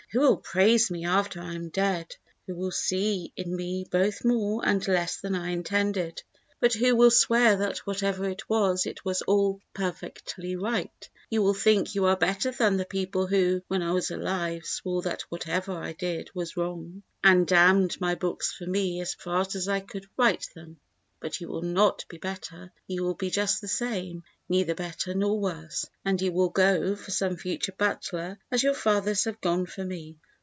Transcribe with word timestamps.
Who 0.13 0.19
will 0.19 0.35
praise 0.35 0.91
me 0.91 1.05
after 1.05 1.39
I 1.39 1.53
am 1.53 1.69
dead, 1.69 2.17
Who 2.45 2.55
will 2.55 2.71
see 2.71 3.31
in 3.37 3.55
me 3.55 3.85
both 3.89 4.25
more 4.25 4.61
and 4.65 4.85
less 4.85 5.15
than 5.21 5.35
I 5.35 5.51
intended, 5.51 6.21
But 6.59 6.73
who 6.73 6.97
will 6.97 7.11
swear 7.11 7.55
that 7.55 7.77
whatever 7.87 8.27
it 8.27 8.49
was 8.49 8.85
it 8.85 9.05
was 9.05 9.21
all 9.21 9.61
perfectly 9.73 10.57
right: 10.57 11.09
You 11.29 11.41
will 11.43 11.53
think 11.53 11.95
you 11.95 12.07
are 12.07 12.17
better 12.17 12.51
than 12.51 12.75
the 12.75 12.83
people 12.83 13.27
who, 13.27 13.61
when 13.69 13.81
I 13.81 13.93
was 13.93 14.11
alive, 14.11 14.65
swore 14.65 15.01
that 15.03 15.21
whatever 15.29 15.71
I 15.77 15.93
did 15.93 16.29
was 16.35 16.57
wrong 16.57 17.03
And 17.23 17.47
damned 17.47 18.01
my 18.01 18.15
books 18.15 18.51
for 18.51 18.65
me 18.65 18.99
as 18.99 19.13
fast 19.13 19.55
as 19.55 19.69
I 19.69 19.79
could 19.79 20.07
write 20.17 20.49
them; 20.53 20.81
But 21.21 21.39
you 21.39 21.49
will 21.49 21.61
not 21.61 22.03
be 22.09 22.17
better, 22.17 22.71
you 22.87 23.03
will 23.03 23.13
be 23.13 23.29
just 23.29 23.61
the 23.61 23.67
same, 23.67 24.23
neither 24.49 24.73
better 24.73 25.13
nor 25.13 25.39
worse, 25.39 25.85
And 26.03 26.19
you 26.19 26.31
will 26.31 26.49
go 26.49 26.95
for 26.95 27.11
some 27.11 27.37
future 27.37 27.73
Butler 27.77 28.39
as 28.49 28.63
your 28.63 28.73
fathers 28.73 29.25
have 29.25 29.39
gone 29.39 29.67
for 29.67 29.85
me. 29.85 30.17